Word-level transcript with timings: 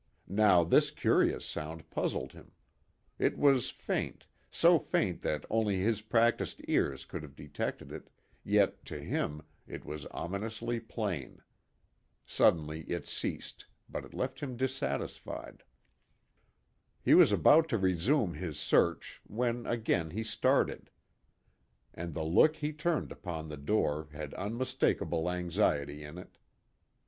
Now 0.27 0.63
this 0.63 0.89
curious 0.89 1.45
sound 1.45 1.87
puzzled 1.91 2.31
him. 2.31 2.53
It 3.19 3.37
was 3.37 3.69
faint, 3.69 4.25
so 4.49 4.79
faint 4.79 5.21
that 5.21 5.45
only 5.47 5.77
his 5.79 6.01
practiced 6.01 6.59
ears 6.67 7.05
could 7.05 7.21
have 7.21 7.35
detected 7.35 7.91
it, 7.91 8.09
yet, 8.43 8.83
to 8.85 8.99
him, 8.99 9.43
it 9.67 9.85
was 9.85 10.07
ominously 10.07 10.79
plain. 10.79 11.43
Suddenly 12.25 12.81
it 12.89 13.07
ceased, 13.07 13.67
but 13.87 14.03
it 14.03 14.15
left 14.15 14.39
him 14.39 14.57
dissatisfied. 14.57 15.61
He 17.03 17.13
was 17.13 17.31
about 17.31 17.69
to 17.69 17.77
resume 17.77 18.33
his 18.33 18.57
search 18.57 19.21
when 19.27 19.67
again 19.67 20.09
he 20.09 20.23
started; 20.23 20.89
and 21.93 22.15
the 22.15 22.25
look 22.25 22.55
he 22.55 22.73
turned 22.73 23.11
upon 23.11 23.49
the 23.49 23.55
door 23.55 24.07
had 24.11 24.33
unmistakable 24.33 25.29
anxiety 25.29 26.03
in 26.03 26.17
it. 26.17 26.39